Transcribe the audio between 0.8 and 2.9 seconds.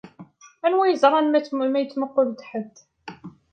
yeẓran ma yettmuqul-d ḥedd.